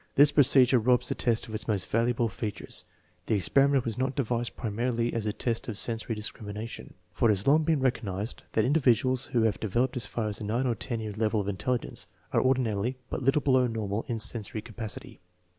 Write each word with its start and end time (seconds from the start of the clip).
This 0.15 0.31
procedure 0.31 0.79
robs 0.79 1.09
the 1.09 1.13
test 1.13 1.47
of 1.47 1.53
its 1.53 1.67
most 1.67 1.87
valuable 1.87 2.27
features. 2.27 2.85
The 3.27 3.35
experiment 3.35 3.85
was 3.85 3.99
not 3.99 4.15
devised 4.15 4.57
primarily 4.57 5.13
as 5.13 5.27
a 5.27 5.31
test 5.31 5.67
of 5.67 5.77
sensory 5.77 6.15
discrimination, 6.15 6.95
for 7.13 7.29
it 7.29 7.33
has 7.33 7.45
long 7.45 7.61
been 7.63 7.81
recognized 7.81 8.41
that 8.53 8.65
in 8.65 8.73
dividuals 8.73 9.27
who 9.27 9.43
have 9.43 9.59
developed 9.59 9.95
as 9.95 10.07
far 10.07 10.27
as 10.27 10.39
the 10.39 10.45
9 10.45 10.65
or 10.65 10.73
10 10.73 11.01
year 11.01 11.13
level 11.13 11.39
of 11.39 11.47
intelligence 11.47 12.07
are 12.33 12.41
ordinarily 12.41 12.97
but 13.11 13.21
little 13.21 13.43
below 13.43 13.67
normal 13.67 14.03
in 14.07 14.17
sensory 14.17 14.63
capacity. 14.63 15.19